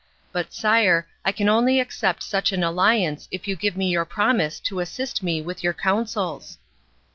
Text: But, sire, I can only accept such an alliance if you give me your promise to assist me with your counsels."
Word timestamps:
But, 0.31 0.51
sire, 0.51 1.07
I 1.23 1.31
can 1.31 1.47
only 1.47 1.79
accept 1.79 2.23
such 2.23 2.51
an 2.51 2.63
alliance 2.63 3.27
if 3.29 3.47
you 3.47 3.55
give 3.55 3.77
me 3.77 3.89
your 3.91 4.03
promise 4.03 4.59
to 4.61 4.79
assist 4.79 5.21
me 5.21 5.43
with 5.43 5.63
your 5.63 5.73
counsels." 5.73 6.57